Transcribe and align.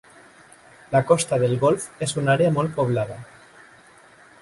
La 0.95 1.01
costa 1.09 1.37
del 1.45 1.53
golf 1.65 1.87
és 2.07 2.17
una 2.23 2.35
àrea 2.37 2.57
molt 2.59 2.77
poblada. 2.81 3.23